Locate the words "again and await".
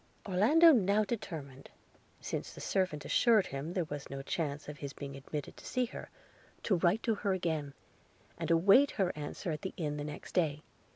7.33-8.89